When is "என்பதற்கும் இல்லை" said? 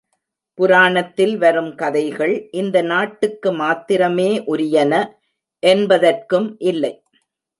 5.63-6.93